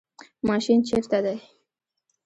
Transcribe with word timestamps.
ماشین 0.47 0.79
چیرته 0.87 1.19
دی؟ 1.25 1.37